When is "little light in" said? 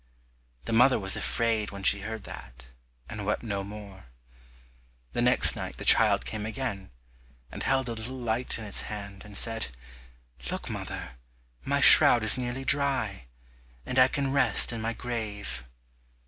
7.93-8.65